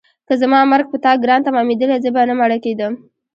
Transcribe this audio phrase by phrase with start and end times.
[0.27, 2.93] که زما مرګ په تا ګران تمامېدلی زه به نه مړه کېدم.